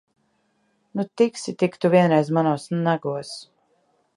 Nu, 0.99 1.05
tiksi 1.21 1.53
tik 1.65 1.77
tu 1.83 1.91
vienreiz 1.97 2.33
manos 2.39 2.67
nagos! 2.89 3.39